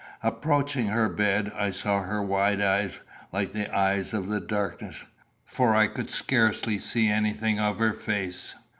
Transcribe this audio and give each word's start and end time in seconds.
Approaching 0.23 0.87
her 0.87 1.07
bed, 1.07 1.51
I 1.55 1.69
saw 1.69 2.01
her 2.01 2.23
wide 2.23 2.59
eyes, 2.59 3.01
like 3.31 3.53
the 3.53 3.71
eyes 3.71 4.15
of 4.15 4.25
the 4.25 4.39
darkness, 4.39 5.05
for 5.45 5.75
I 5.75 5.85
could 5.85 6.09
scarcely 6.09 6.79
see 6.79 7.07
anything 7.07 7.59
of 7.59 7.77
her 7.77 7.93
face. 7.93 8.55